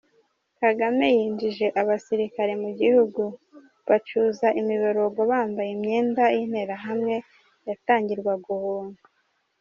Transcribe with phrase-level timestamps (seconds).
[0.59, 3.23] Kagame yinjije, abasirikare mu gihugu
[3.87, 7.15] bacuza imiborogo bambaye imyenda y’interahamwe
[7.67, 9.01] yatangirwaga ubuntu.